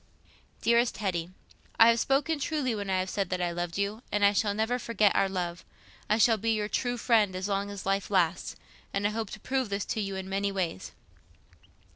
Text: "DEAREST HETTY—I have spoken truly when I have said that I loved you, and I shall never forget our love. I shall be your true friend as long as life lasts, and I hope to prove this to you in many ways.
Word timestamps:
"DEAREST 0.63 0.97
HETTY—I 0.97 1.89
have 1.89 1.99
spoken 1.99 2.39
truly 2.39 2.73
when 2.73 2.89
I 2.89 2.97
have 2.97 3.09
said 3.11 3.29
that 3.29 3.39
I 3.39 3.51
loved 3.51 3.77
you, 3.77 4.01
and 4.11 4.25
I 4.25 4.33
shall 4.33 4.55
never 4.55 4.79
forget 4.79 5.15
our 5.15 5.29
love. 5.29 5.63
I 6.09 6.17
shall 6.17 6.37
be 6.37 6.49
your 6.55 6.67
true 6.67 6.97
friend 6.97 7.35
as 7.35 7.47
long 7.47 7.69
as 7.69 7.85
life 7.85 8.09
lasts, 8.09 8.55
and 8.95 9.05
I 9.05 9.11
hope 9.11 9.29
to 9.29 9.39
prove 9.39 9.69
this 9.69 9.85
to 9.93 10.01
you 10.01 10.15
in 10.15 10.27
many 10.27 10.51
ways. 10.51 10.93